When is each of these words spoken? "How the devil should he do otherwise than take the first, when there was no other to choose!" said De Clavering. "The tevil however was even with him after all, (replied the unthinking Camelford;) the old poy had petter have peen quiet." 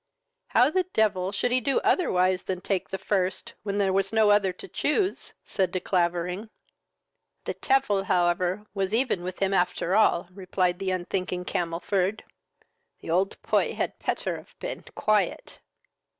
"How 0.47 0.71
the 0.71 0.81
devil 0.95 1.31
should 1.31 1.51
he 1.51 1.61
do 1.61 1.79
otherwise 1.81 2.41
than 2.45 2.59
take 2.59 2.89
the 2.89 2.97
first, 2.97 3.53
when 3.61 3.77
there 3.77 3.93
was 3.93 4.11
no 4.11 4.31
other 4.31 4.51
to 4.51 4.67
choose!" 4.67 5.35
said 5.45 5.69
De 5.71 5.79
Clavering. 5.79 6.49
"The 7.45 7.53
tevil 7.53 8.05
however 8.05 8.65
was 8.73 8.95
even 8.95 9.21
with 9.21 9.37
him 9.43 9.53
after 9.53 9.93
all, 9.93 10.27
(replied 10.31 10.79
the 10.79 10.89
unthinking 10.89 11.45
Camelford;) 11.45 12.23
the 13.01 13.11
old 13.11 13.39
poy 13.43 13.75
had 13.75 13.99
petter 13.99 14.37
have 14.37 14.57
peen 14.57 14.85
quiet." 14.95 15.59